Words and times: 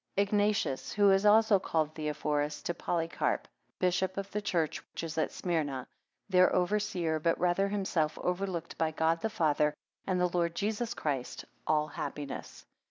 IGNATIUS, 0.17 0.93
who 0.93 1.11
is 1.11 1.27
also 1.27 1.59
called 1.59 1.93
Theophorus, 1.93 2.63
to 2.63 2.73
Polycarp, 2.73 3.47
bishop 3.77 4.17
of 4.17 4.31
the 4.31 4.41
church 4.41 4.81
which 4.81 5.03
is 5.03 5.15
at 5.15 5.31
Smyrna; 5.31 5.85
their 6.27 6.51
overseer, 6.55 7.19
but 7.19 7.39
rather 7.39 7.67
himself 7.67 8.17
overlooked 8.17 8.79
by 8.79 8.89
God 8.89 9.21
the 9.21 9.29
Father, 9.29 9.75
and 10.07 10.19
the 10.19 10.29
Lord 10.29 10.55
Jesus 10.55 10.95
Christ; 10.95 11.45
all 11.67 11.85
happiness. 11.85 12.65